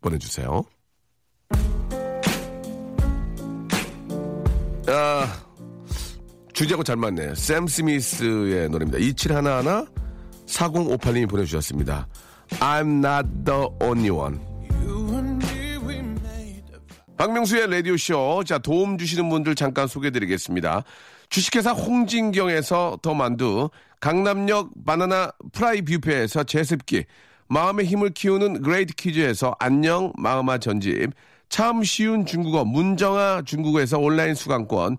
[0.00, 0.62] 보내주세요.
[4.88, 5.42] 아,
[6.52, 7.34] 주제하고 잘 맞네.
[7.34, 8.98] 샘 스미스의 노래입니다.
[8.98, 9.86] 2711
[10.46, 12.06] 4058님이 보내주셨습니다.
[12.60, 14.38] I'm not the only one.
[17.16, 18.44] 박명수의 라디오쇼.
[18.44, 20.84] 자, 도움 주시는 분들 잠깐 소개해 드리겠습니다.
[21.28, 27.04] 주식회사 홍진경에서 더 만두, 강남역 바나나 프라이 뷔페에서 제습기,
[27.48, 31.10] 마음의 힘을 키우는 그레이트 퀴즈에서 안녕 마음아 전집,
[31.48, 34.98] 참 쉬운 중국어 문정아 중국어에서 온라인 수강권,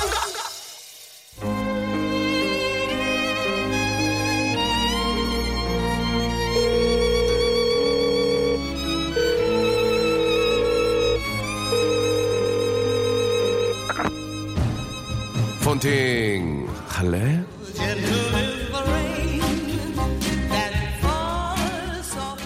[15.71, 17.41] 폰팅 할래?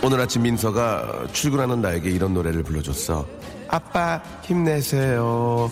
[0.04, 3.26] 오늘 아침 민서가 출근하는 나에게 이런 노래를 불러줬어.
[3.68, 5.72] 아빠 힘내세요.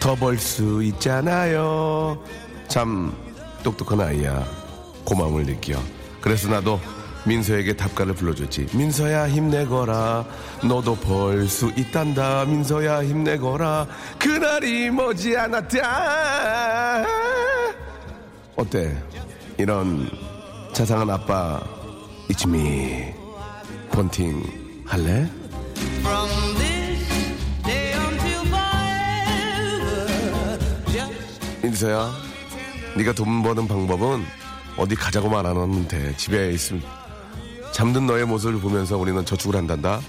[0.00, 2.18] 더 벌 수 있잖아요.
[2.66, 3.14] 참
[3.62, 4.46] 똑똑한 아이야.
[5.04, 5.78] 고마움을 느껴.
[6.22, 6.80] 그래서 나도
[7.26, 8.68] 민서에게 답가를 불러줬지.
[8.72, 10.24] 민서야 힘내거라.
[10.64, 12.44] 너도 벌 수 있단다.
[12.44, 13.86] 민서야 힘내거라.
[14.18, 17.04] 그날이 머지 않았다.
[18.56, 18.96] 어때?
[19.58, 20.08] 이런
[20.72, 21.60] 자상한 아빠
[22.46, 23.12] me.
[23.90, 24.42] 폰팅
[24.86, 25.28] 할래?
[31.62, 32.12] 민서야,
[32.96, 34.24] 네가 돈 버는 방법은
[34.76, 36.14] 어디 가자고만 안 하면 돼.
[36.16, 36.82] 집에 있으면
[37.76, 40.00] 잠든 너의 모습을 보면서 우리는 저축을 한단다.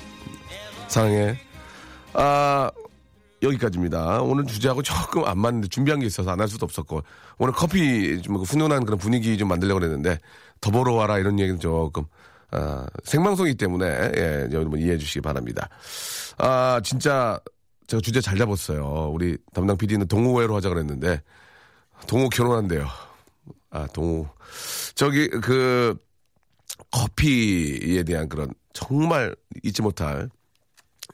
[0.87, 1.37] 사랑해.
[2.13, 2.71] 아,
[3.41, 4.21] 여기까지입니다.
[4.21, 7.03] 오늘 주제하고 조금 안 맞는데 준비한 게 있어서 안 할 수도 없었고
[7.37, 10.17] 오늘 커피 좀 훈훈한 그런 분위기 좀 만들려고 그랬는데
[10.61, 12.05] 더 보러 와라 이런 얘기는 조금
[12.51, 15.67] 아, 생방송이기 때문에 예, 여러분 이해해 주시기 바랍니다.
[16.37, 17.37] 아 진짜
[17.87, 19.11] 제가 주제 잘 잡았어요.
[19.11, 21.21] 우리 담당 PD는 동호회로 하자 그랬는데
[22.07, 22.87] 동호 결혼한대요.
[23.71, 24.29] 아 동호
[24.95, 25.97] 저기 그
[26.91, 30.29] 커피에 대한 그런 정말 잊지 못할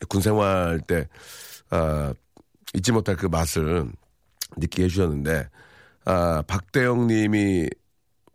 [0.10, 1.08] 군 생활 때
[1.70, 2.14] 아,
[2.74, 3.92] 잊지 못할 그 맛을
[4.58, 5.50] 느끼게 해주셨는데
[6.06, 7.70] 아, 박대영 님이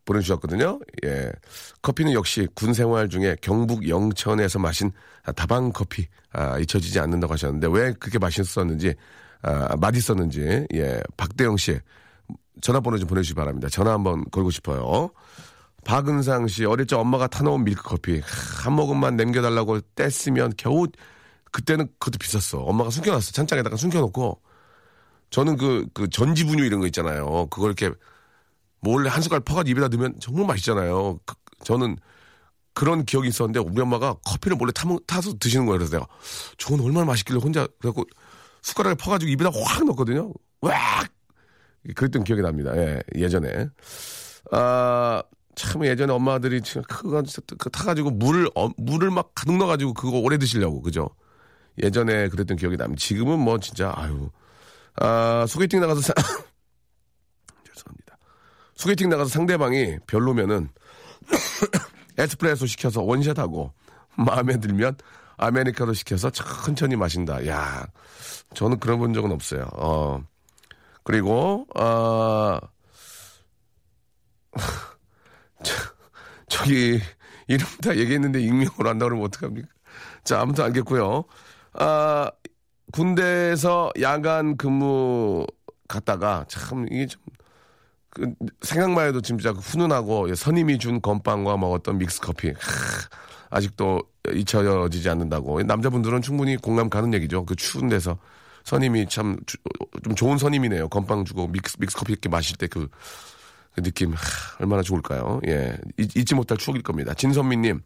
[0.08, 0.80] 보내주셨거든요.
[1.04, 1.30] 예.
[1.82, 4.90] 커피는 역시 군 생활 중에 경북 영천에서 마신
[5.36, 8.94] 다방 커피, 아, 잊혀지지 않는다고 하셨는데 왜 그렇게 맛있었는지,
[9.42, 11.02] 아, 맛있었는지, 예.
[11.18, 11.78] 박대영 씨,
[12.62, 13.68] 전화번호 좀 보내주시기 바랍니다.
[13.68, 15.10] 전화 한번 걸고 싶어요.
[15.88, 18.20] 박은상 씨, 어릴 적 엄마가 타놓은 밀크커피,
[18.62, 20.86] 한 모금만 남겨달라고 뗐으면 겨우,
[21.50, 22.60] 그때는 그것도 비쌌어.
[22.60, 23.32] 엄마가 숨겨놨어.
[23.32, 24.38] 찬장에다가 숨겨놓고,
[25.30, 27.46] 저는 그, 그 전지분유 이런 거 있잖아요.
[27.46, 27.90] 그걸 이렇게
[28.80, 31.20] 몰래 한 숟갈 퍼가지고 입에다 넣으면 정말 맛있잖아요.
[31.24, 31.96] 그- 저는
[32.74, 35.78] 그런 기억이 있었는데 우리 엄마가 커피를 몰래 타, 타서 드시는 거예요.
[35.78, 36.06] 그래서 내가
[36.58, 38.04] 저건 얼마나 맛있길래 혼자 그래갖고
[38.60, 40.32] 숟가락을 퍼가지고 입에다 확 넣었거든요.
[40.60, 41.08] 왁!
[41.96, 42.76] 그랬던 기억이 납니다.
[42.76, 43.68] 예, 예전에.
[44.52, 45.22] 아,
[45.58, 47.22] 참 예전에 엄마들이 그거
[47.58, 51.10] 그 타가지고 물을, 어, 물을 막 가득 넣어가지고 그거 오래 드시려고, 그죠?
[51.82, 53.00] 예전에 그랬던 기억이 납니다.
[53.00, 54.30] 지금은 뭐 진짜, 아유.
[54.94, 56.14] 아, 소개팅 나가서 사...
[57.66, 58.18] 죄송합니다.
[58.74, 60.68] 소개팅 나가서 상대방이 별로면은
[62.16, 63.72] 에스프레소 시켜서 원샷하고
[64.16, 64.96] 마음에 들면
[65.38, 67.44] 아메리카노 시켜서 천천히 마신다.
[67.48, 67.86] 야,
[68.54, 69.68] 저는 그런 본 적은 없어요.
[69.72, 70.20] 어.
[71.04, 72.60] 그리고 아
[75.62, 75.74] 저,
[76.48, 77.00] 저기
[77.48, 79.68] 이름 다 얘기했는데 익명으로 한다 그러면 어떡합니까?
[80.24, 81.24] 자, 아무튼 알겠고요.
[81.74, 82.30] 아
[82.92, 85.46] 군대에서 야간 근무
[85.88, 87.22] 갔다가 참 이게 좀
[88.10, 92.48] 그, 생각만 해도 진짜 그 훈훈하고 선임이 준 건빵과 먹었던 믹스 커피.
[92.50, 92.54] 하,
[93.50, 95.62] 아직도 잊혀지지 않는다고.
[95.62, 97.44] 남자분들은 충분히 공감 가는 얘기죠.
[97.46, 98.18] 그 추운 데서
[98.64, 99.38] 선임이 참
[100.04, 100.88] 좀 좋은 선임이네요.
[100.88, 102.88] 건빵 주고 믹스, 믹스 커피 이렇게 마실 때 그
[103.80, 104.18] 느낌 하,
[104.60, 105.40] 얼마나 좋을까요?
[105.46, 105.76] 예.
[105.98, 107.14] 잊, 잊지 못할 추억일 겁니다.
[107.14, 107.80] 진선미님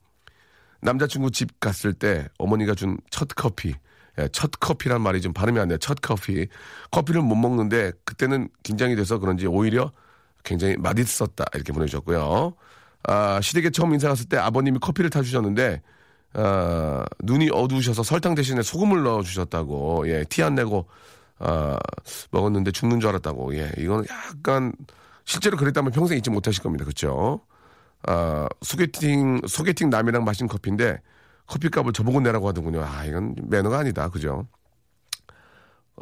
[0.80, 3.74] 남자친구 집 갔을 때 어머니가 준 첫 커피.
[4.18, 5.78] 예, 첫 커피란 말이 좀 발음이 안 돼요.
[5.78, 6.46] 첫 커피.
[6.90, 9.92] 커피를 못 먹는데 그때는 긴장이 돼서 그런지 오히려
[10.44, 11.44] 굉장히 맛있었다.
[11.54, 12.54] 이렇게 보내주셨고요.
[13.04, 15.80] 아, 시댁에 처음 인사 갔을 때 아버님이 커피를 타주셨는데,
[16.34, 20.86] 아, 눈이 어두우셔서 설탕 대신에 소금을 넣어 주셨다고, 예, 티 안 내고,
[21.38, 21.78] 아,
[22.32, 24.72] 먹었는데 죽는 줄 알았다고, 예, 이거는 약간,
[25.24, 26.84] 실제로 그랬다면 평생 잊지 못하실 겁니다.
[26.84, 27.40] 그쵸?
[28.06, 31.00] 아, 소개팅, 소개팅 남이랑 마신 커피인데,
[31.46, 32.82] 커피값을 저보고 내라고 하더군요.
[32.82, 34.08] 아, 이건 매너가 아니다.
[34.08, 34.46] 그죠?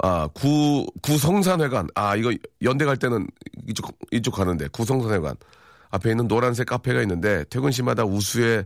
[0.02, 1.88] 아, 구, 구성산회관.
[1.94, 3.26] 아, 이거 연대 갈 때는
[3.68, 5.34] 이쪽, 이쪽 가는데, 구성산회관.
[5.90, 8.64] 앞에 있는 노란색 카페가 있는데, 퇴근 시마다 우수에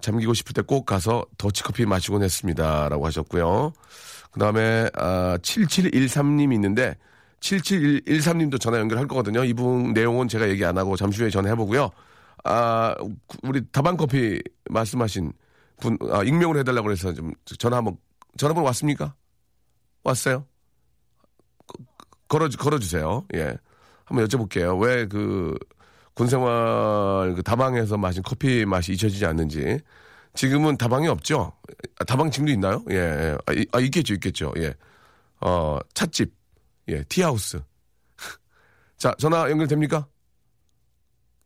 [0.00, 2.88] 잠기고 싶을 때 꼭 가서 더치커피 마시곤 했습니다.
[2.88, 3.72] 라고 하셨고요.
[4.30, 6.96] 그 다음에, 아, 7713님 있는데,
[7.40, 9.44] 7713님도 전화 연결할 거거든요.
[9.44, 11.90] 이분 내용은 제가 얘기 안 하고 잠시 후에 전화해보고요.
[12.44, 12.94] 아,
[13.42, 15.32] 우리 다방커피 말씀하신
[15.80, 17.96] 분, 아, 익명을 해달라고 해서 좀 전화 한번,
[18.36, 19.14] 전화번호 왔습니까?
[20.04, 20.46] 왔어요?
[21.66, 21.84] 거-
[22.28, 23.26] 걸어, 걸어주세요.
[23.34, 23.56] 예.
[24.04, 24.80] 한번 여쭤볼게요.
[24.80, 25.58] 왜 그,
[26.14, 29.80] 군생활 그 다방에서 마신 커피 맛이 잊혀지지 않는지.
[30.34, 31.52] 지금은 다방이 없죠?
[31.98, 32.82] 아, 다방 지금도 있나요?
[32.90, 33.36] 예, 예.
[33.46, 34.52] 아, 이- 아, 있겠죠, 있겠죠.
[34.58, 34.74] 예.
[35.40, 36.32] 어, 찻집.
[36.88, 37.62] 예, 티하우스.
[38.96, 40.06] 자, 전화 연결됩니까?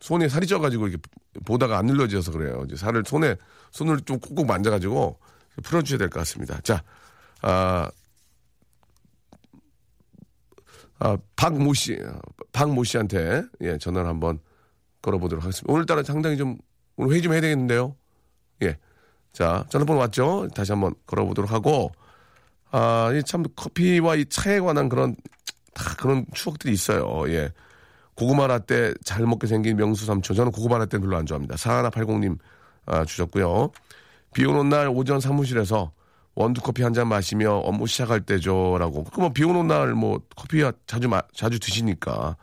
[0.00, 1.02] 손에 살이 쪄가지고 이렇게
[1.44, 2.62] 보다가 안 눌러져서 그래요.
[2.66, 3.36] 이제 살을 손에,
[3.70, 5.18] 손을 좀 꾹꾹 만져가지고
[5.62, 6.60] 풀어주셔야 될 것 같습니다.
[6.62, 6.82] 자,
[7.42, 7.90] 아,
[10.98, 11.98] 아, 박모 씨,
[12.52, 14.38] 박모 씨한테, 예, 전화를 한번
[15.02, 15.72] 걸어보도록 하겠습니다.
[15.72, 16.58] 오늘따라 상당히 좀,
[16.96, 17.96] 오늘 회의 좀 해야 되겠는데요?
[18.62, 18.76] 예.
[19.32, 20.48] 자, 전화번호 왔죠?
[20.54, 21.92] 다시 한번 걸어보도록 하고,
[22.72, 25.16] 아, 이 참 커피와 이 차에 관한 그런,
[25.74, 27.24] 다 그런 추억들이 있어요.
[27.28, 27.52] 예.
[28.14, 30.36] 고구마 라떼 잘 먹게 생긴 명수 삼촌.
[30.36, 31.56] 저는 고구마 라떼 별로 안 좋아합니다.
[31.56, 32.36] 사하나팔공님
[32.86, 33.70] 아, 주셨고요.
[34.34, 35.92] 비 오는 날 오전 사무실에서
[36.34, 39.04] 원두커피 한 잔 마시며 업무 시작할 때죠 라고.
[39.04, 42.36] 그뭐 비 오는 날 뭐 커피 자주 마, 자주 드시니까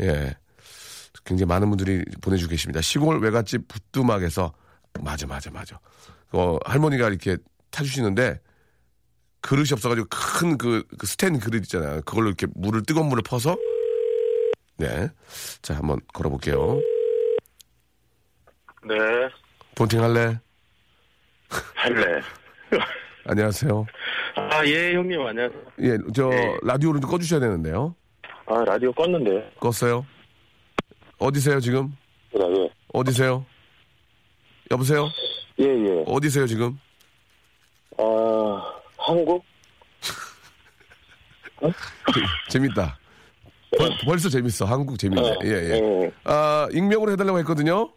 [0.00, 0.34] 예
[1.24, 2.80] 굉장히 많은 분들이 보내주고 계십니다.
[2.80, 4.52] 시골 외갓집 부뚜막에서
[5.00, 5.78] 맞아 맞아 맞아.
[6.32, 7.36] 어 할머니가 이렇게
[7.70, 8.40] 타주시는데
[9.40, 12.02] 그릇이 없어가지고 큰 그 스탠 그릇 있잖아요.
[12.02, 13.56] 그걸로 이렇게 물을 뜨거운 물을 퍼서
[14.76, 15.08] 네.
[15.62, 16.80] 자 한번 걸어볼게요.
[18.84, 18.94] 네,
[19.76, 20.38] 본팅 할래?
[21.74, 22.20] 할래.
[23.26, 23.86] 안녕하세요.
[24.36, 25.60] 아, 예, 형님, 안녕하세요.
[25.80, 26.56] 예, 저 네.
[26.62, 27.94] 라디오를 좀 꺼주셔야 되는데요.
[28.46, 29.54] 아, 라디오 껐는데.
[29.56, 30.04] 껐어요?
[31.18, 31.94] 어디세요 지금?
[32.32, 32.70] 네, 예.
[32.94, 33.44] 어디세요?
[34.70, 35.08] 여보세요?
[35.60, 36.04] 예, 예.
[36.06, 36.78] 어디세요 지금?
[37.98, 38.79] 아,
[39.10, 39.44] 한국?
[42.48, 42.98] 재밌다.
[43.76, 44.64] 벌, 벌써 재밌어.
[44.64, 45.34] 한국 재밌네.
[45.44, 45.70] 예, 예.
[46.04, 46.10] 예.
[46.24, 47.90] 아, 익명으로 해달라고 했거든요.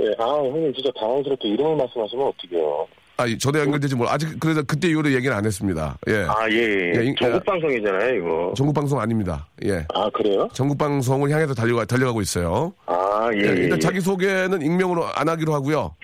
[0.00, 0.06] 예.
[0.18, 2.86] 아, 형님, 진짜 당황스럽게 이름을 말씀하시면 어떡해요.
[3.16, 5.98] 아, 이 전화 연결되지 뭘 아직 그래서 그때 이후로 얘기는 안 했습니다.
[6.06, 6.24] 예.
[6.28, 6.92] 아, 예, 예.
[7.00, 8.54] 예, 이- 전국 방송이잖아요, 이거.
[8.56, 9.48] 전국 방송 아닙니다.
[9.64, 9.84] 예.
[9.92, 10.48] 아, 그래요?
[10.54, 12.72] 전국 방송을 향해서 달려가 달려가고 있어요.
[12.86, 13.38] 아, 예.
[13.38, 13.80] 예, 예, 일단 예.
[13.80, 15.96] 자기 소개는 익명으로 안 하기로 하고요.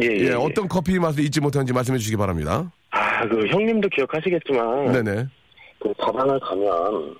[0.00, 0.32] 예, 예, 예, 예.
[0.32, 2.72] 어떤 커피 맛을 잊지 못하는지 말씀해 주시기 바랍니다.
[2.92, 4.92] 아, 그, 형님도 기억하시겠지만.
[4.92, 5.26] 네네.
[5.80, 7.16] 그, 다방을 가면.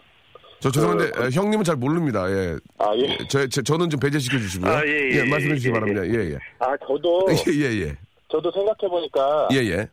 [0.60, 2.30] 저 죄송한데 그- 에, 형님은 잘 모릅니다.
[2.30, 2.56] 예.
[2.78, 3.18] 아, 예.
[3.28, 4.70] 저, 저 저는 좀 배제시켜 주시고요.
[4.70, 6.06] 아, 예, 예, 말씀해 예, 주시기 예, 바랍니다.
[6.06, 6.38] 예, 예.
[6.60, 7.96] 아, 저도, 예, 예, 예.
[8.30, 9.48] 저도 생각해 보니까.
[9.52, 9.88] 예, 예.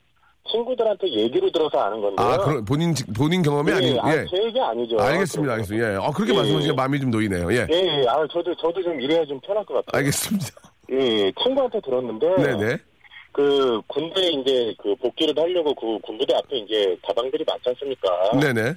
[0.52, 2.28] 친구들한테 얘기로 들어서 아는 건데요.
[2.28, 4.26] 아, 그런 본인 본인 경험이 예, 아니 아, 예.
[4.30, 5.00] 제 얘기 아니죠.
[5.00, 5.54] 알겠습니다.
[5.54, 5.94] 알겠습니다.
[5.94, 5.96] 예.
[5.98, 6.76] 아, 그렇게 예, 말씀하시니까 예.
[6.76, 7.52] 마음이 좀 놓이네요.
[7.54, 7.68] 예.
[7.72, 8.06] 예, 예.
[8.08, 10.00] 아, 저도, 저도 좀 이래야 좀 편할 것 같아요.
[10.00, 10.48] 알겠습니다.
[10.92, 11.32] 예, 예.
[11.44, 12.36] 친구한테 들었는데.
[12.38, 12.78] 네, 네.
[13.40, 18.32] 그, 군대 이제 그 복귀를 하려고 그 군부대 앞에 이제 다방들이 많지 않습니까?
[18.38, 18.76] 네, 네.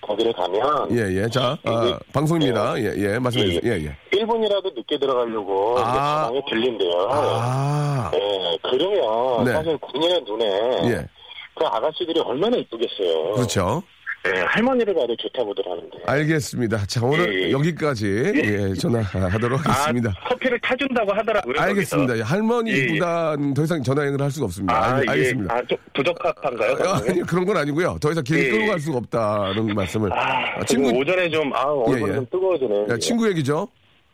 [0.00, 0.90] 거기를 가면.
[0.90, 1.28] 예, 예.
[1.28, 2.76] 자, 아, 방송입니다.
[2.80, 3.18] 예, 예.
[3.20, 3.72] 말씀해 주세요.
[3.72, 4.18] 예, 예.
[4.18, 6.24] 1분이라도 늦게 들어가려고 아.
[6.24, 7.08] 다방에 들린대요.
[7.08, 8.10] 아.
[8.14, 9.52] 예, 그러면 네.
[9.52, 10.44] 사실 군인의 눈에
[10.90, 11.06] 예.
[11.54, 13.34] 그 아가씨들이 얼마나 이쁘겠어요.
[13.34, 13.84] 그렇죠.
[14.24, 15.98] 예, 할머니를 봐도 좋다고들 하는데.
[16.06, 16.86] 알겠습니다.
[16.86, 17.50] 자, 오늘 예, 예.
[17.50, 20.10] 여기까지 예, 전화하도록 하겠습니다.
[20.16, 21.54] 아, 커피를 타준다고 하더라고요.
[21.58, 22.18] 알겠습니다.
[22.18, 22.78] 예, 할머니 예, 예.
[22.84, 24.74] 이보다는 더 이상 전화 연결할 수가 없습니다.
[24.74, 25.10] 아, 알, 예.
[25.10, 25.54] 알겠습니다.
[25.54, 26.76] 아, 좀 부적합한가요?
[26.88, 27.98] 아, 아니, 그런 건 아니고요.
[28.00, 28.66] 더 이상 예, 끌고 예.
[28.68, 30.12] 갈 수가 없다는 말씀을.
[30.12, 32.14] 아, 아, 친구 오전에 좀 아, 예, 예.
[32.14, 32.86] 좀 뜨거워지네.
[32.90, 33.66] 야, 친구 얘기죠?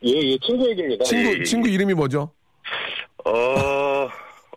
[0.04, 1.04] 예, 예, 친구 얘기입니다.
[1.04, 1.44] 친구, 예, 예.
[1.44, 2.30] 친구 이름이 뭐죠?
[3.24, 3.30] 어,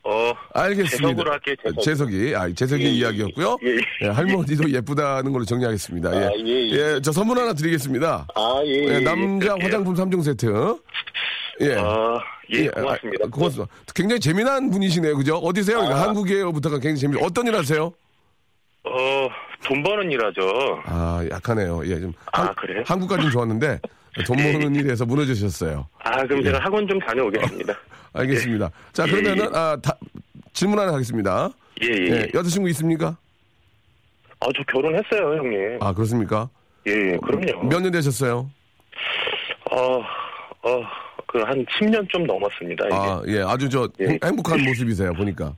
[0.04, 0.98] 어, 알겠습니다.
[0.98, 1.84] 재석으로 할게요, 재석.
[1.84, 2.36] 재석 이.
[2.36, 2.92] 아, 재석이 예, 예.
[2.92, 3.58] 이야기였고요.
[3.64, 3.78] 예, 예.
[4.04, 6.16] 예, 할머니도 예쁘다는 걸로 정리하겠습니다.
[6.16, 6.26] 예.
[6.26, 7.02] 아, 예, 예.
[7.02, 8.28] 저 선물 하나 드리겠습니다.
[8.34, 9.56] 아, 예, 예, 예, 남자.
[9.60, 10.48] 화장품 3종 세트.
[11.62, 11.76] 예.
[11.78, 12.20] 아,
[12.54, 13.26] 예, 예, 고맙습니다.
[13.26, 13.74] 아, 고맙습니다.
[13.94, 15.16] 굉장히 재미난 분이시네요.
[15.18, 15.36] 그죠?
[15.38, 15.80] 어디세요?
[15.82, 16.02] 아.
[16.02, 17.94] 한국에요부터가 굉장히 재미, 어떤 일 하세요?
[18.84, 19.30] 어,
[19.64, 20.42] 돈 버는 일 하죠.
[20.86, 21.84] 아, 약하네요.
[21.86, 22.12] 예, 좀.
[22.34, 22.82] 아, 그래요?
[22.88, 23.80] 한국까지는 좋았는데,
[24.26, 25.88] 돈 버는 일에서 무너지셨어요.
[26.00, 27.74] 아, 그럼 제가 학원 좀 다녀오겠습니다.
[28.14, 28.70] 알겠습니다.
[28.92, 29.98] 자, 예, 그러면은, 아, 다,
[30.54, 31.50] 질문 하나 하겠습니다.
[31.82, 31.92] 예, 예.
[32.08, 32.28] 예, 예.
[32.34, 33.16] 여자친구 있습니까?
[34.42, 35.78] 아, 저 결혼했어요, 형님.
[35.82, 36.50] 아, 그렇습니까?
[36.88, 37.68] 예, 예, 그럼요.
[37.70, 38.50] 몇 년 되셨어요?
[39.72, 40.00] 어,
[40.64, 40.84] 어,
[41.28, 42.96] 그 한 10년 좀 넘었습니다, 이게.
[42.96, 44.08] 아, 예, 아주 저 예.
[44.08, 45.56] 행- 행복한 모습이세요, 보니까.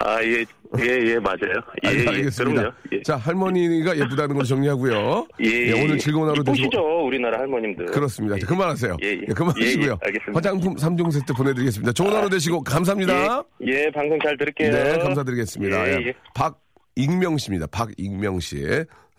[0.00, 0.44] 아, 예,
[0.80, 1.62] 예, 예, 맞아요.
[1.84, 2.60] 예, 알- 예, 알겠습니다.
[2.62, 2.76] 그럼요.
[2.92, 3.02] 예.
[3.02, 5.26] 자, 할머니가 예쁘다는 걸 정리하고요.
[5.40, 6.66] 예, 오늘 즐거운 하루 되시고.
[6.66, 7.86] 이쁘시죠, 우리나라 할머님들.
[7.86, 8.36] 그렇습니다.
[8.38, 8.96] 자, 그만하세요.
[9.02, 9.32] 예, 예.
[9.32, 9.84] 그만하시고요.
[9.86, 10.32] 예, 예, 알겠습니다.
[10.34, 11.92] 화장품 3종 세트 보내드리겠습니다.
[11.92, 13.44] 좋은 하루 되시고 감사합니다.
[13.66, 14.70] 예, 예, 방송 잘 들을게요.
[14.72, 15.88] 네, 감사드리겠습니다.
[15.88, 16.06] 예, 예.
[16.08, 16.14] 예.
[16.34, 17.66] 박익명 씨입니다.
[17.68, 18.64] 박익명 씨.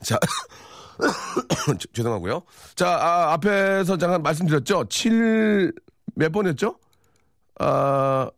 [0.03, 0.19] 자,
[1.79, 2.41] 죄- 죄송하고요.
[2.75, 4.85] 자, 아, 앞에서 잠깐 말씀드렸죠.
[4.89, 5.71] 7,
[6.15, 6.77] 몇 번이었죠?
[7.59, 8.29] 아,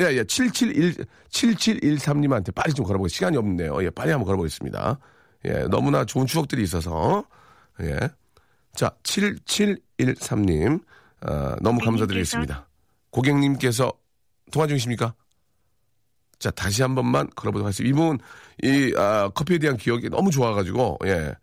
[0.00, 3.14] 예, 예, 771, 7713님한테 빨리 좀 걸어보겠습니다.
[3.16, 3.82] 시간이 없네요.
[3.84, 4.98] 예, 빨리 한번 걸어보겠습니다.
[5.46, 7.24] 예, 너무나 좋은 추억들이 있어서.
[7.80, 7.98] 예.
[8.74, 10.82] 자, 7713님,
[11.26, 12.68] 어, 너무 감사드리겠습니다.
[13.10, 13.92] 고객님께서
[14.50, 15.14] 통화 중이십니까?
[16.38, 17.90] 자, 다시 한 번만 걸어보도록 하겠습니다.
[17.90, 18.18] 이분,
[18.62, 21.34] 이, 아, 커피에 대한 기억이 너무 좋아가지고, 예.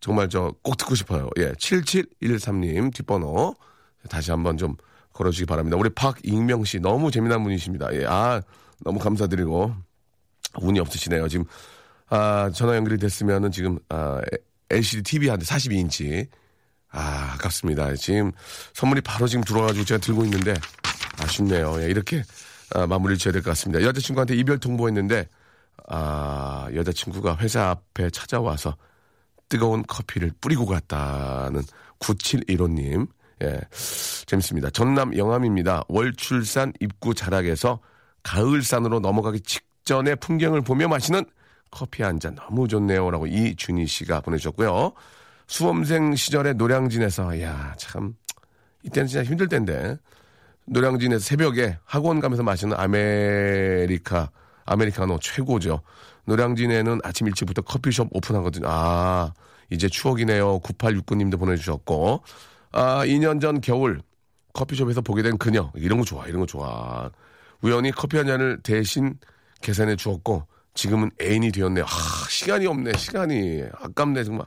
[0.00, 1.28] 정말 저 꼭 듣고 싶어요.
[1.38, 1.52] 예.
[1.52, 3.54] 7713님 뒷번호.
[4.08, 4.74] 다시 한번 좀
[5.12, 5.76] 걸어주시기 바랍니다.
[5.76, 7.92] 우리 박익명 씨 너무 재미난 분이십니다.
[7.94, 8.06] 예.
[8.06, 8.40] 아,
[8.80, 9.74] 너무 감사드리고.
[10.60, 11.28] 운이 없으시네요.
[11.28, 11.44] 지금,
[12.08, 14.20] 아, 전화 연결이 됐으면은 지금, 아,
[14.70, 16.28] LCD TV 한대 42인치.
[16.90, 17.94] 아, 아깝습니다.
[17.96, 18.32] 지금
[18.74, 20.52] 선물이 바로 지금 들어와가지고 제가 들고 있는데
[21.22, 21.82] 아쉽네요.
[21.82, 22.22] 예, 이렇게
[22.74, 23.82] 아, 마무리를 지어야 될 것 같습니다.
[23.82, 25.26] 여자친구한테 이별 통보했는데
[25.88, 28.76] 아, 여자친구가 회사 앞에 찾아와서
[29.48, 31.62] 뜨거운 커피를 뿌리고 갔다는
[32.00, 33.08] 9715님.
[33.42, 33.60] 예,
[34.26, 34.70] 재밌습니다.
[34.70, 35.84] 전남 영암입니다.
[35.88, 37.80] 월출산 입구 자락에서
[38.22, 41.24] 가을산으로 넘어가기 직전의 풍경을 보며 마시는
[41.70, 43.10] 커피 한 잔 너무 좋네요.
[43.10, 44.92] 라고 이준희 씨가 보내주셨고요.
[45.48, 48.14] 수험생 시절에 노량진에서, 야 참,
[48.84, 49.96] 이때는 진짜 힘들 텐데.
[50.66, 54.30] 노량진에서 새벽에 학원 가면서 마시는 아메리카,
[54.64, 55.80] 아메리카노 최고죠.
[56.26, 58.66] 노량진에는 아침 일찍부터 커피숍 오픈하거든요.
[58.68, 59.32] 아,
[59.70, 60.60] 이제 추억이네요.
[60.60, 62.22] 9869님도 보내주셨고.
[62.72, 64.00] 아, 2년 전 겨울
[64.52, 65.70] 커피숍에서 보게 된 그녀.
[65.74, 67.10] 이런 거 좋아, 이런 거 좋아.
[67.62, 69.18] 우연히 커피 한 잔을 대신
[69.60, 71.84] 계산해 주었고, 지금은 애인이 되었네요.
[71.84, 73.62] 아, 시간이 없네, 시간이.
[73.78, 74.46] 아깝네, 정말.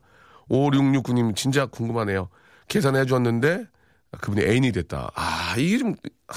[0.49, 2.29] 5669님, 진짜 궁금하네요.
[2.67, 3.65] 계산해 주었는데,
[4.21, 5.09] 그분이 애인이 됐다.
[5.15, 5.95] 아, 이게 좀,
[6.27, 6.33] 아,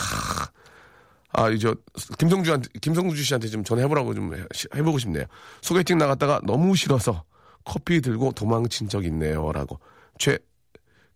[1.32, 1.72] 아, 이제
[2.18, 5.24] 김성주한테 김성주 씨한테 좀 전해보라고 좀 해- 해보고 싶네요.
[5.62, 7.24] 소개팅 나갔다가 너무 싫어서
[7.64, 9.78] 커피 들고 도망친 적 있네요 라고
[10.18, 10.38] 최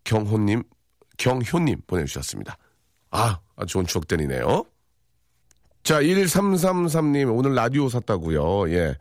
[0.05, 0.62] 경호님
[1.19, 2.57] 경효님 보내주셨습니다.
[3.11, 4.65] 아, 좋은 추억들이네요.
[5.83, 8.97] 자, 1333님, 오늘 라디오 샀다고요 예.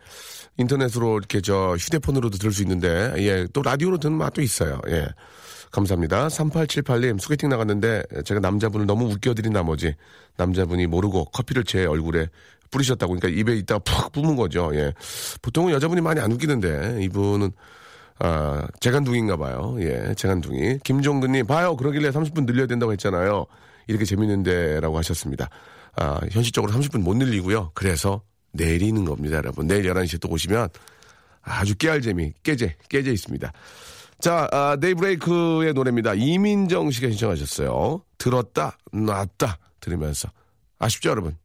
[0.57, 3.47] 인터넷으로 이렇게 저 휴대폰으로도 들을 수 있는데, 예.
[3.53, 4.81] 또 라디오로 듣는 맛도 있어요.
[4.87, 5.07] 예.
[5.71, 6.27] 감사합니다.
[6.27, 9.95] 3878님, 소개팅 나갔는데 제가 남자분을 너무 웃겨드린 나머지
[10.37, 12.27] 남자분이 모르고 커피를 제 얼굴에
[12.71, 13.15] 뿌리셨다고.
[13.15, 14.71] 그러니까 입에 있다가 푹 뿜은 거죠.
[14.73, 14.93] 예.
[15.41, 17.51] 보통은 여자분이 많이 안 웃기는데 이분은
[18.23, 19.75] 아, 재간둥인가 봐요.
[19.79, 20.79] 예, 재간둥이.
[20.83, 21.75] 김종근님, 봐요.
[21.75, 23.47] 그러길래 30분 늘려야 된다고 했잖아요.
[23.87, 25.49] 이렇게 재밌는데, 라고 하셨습니다.
[25.95, 27.71] 아, 현실적으로 30분 못 늘리고요.
[27.73, 28.21] 그래서
[28.53, 29.65] 내리는 겁니다, 여러분.
[29.65, 30.69] 내일 11시에 또 오시면
[31.41, 33.51] 아주 깨알 재미, 깨재, 깨재 있습니다.
[34.19, 36.13] 자, 아, 데이브레이크의 노래입니다.
[36.13, 38.03] 이민정 씨가 신청하셨어요.
[38.19, 40.29] 들었다, 놨다 들으면서.
[40.77, 41.37] 아쉽죠, 여러분?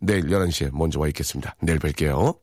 [0.00, 1.54] 내일 11시에 먼저 와 있겠습니다.
[1.62, 2.36] 내일 뵐게요.